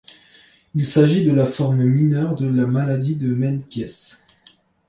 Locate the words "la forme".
1.31-1.83